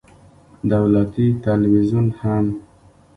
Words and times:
دولتي 0.71 1.25
ټلویزیون 1.43 2.07
هم 2.21 2.45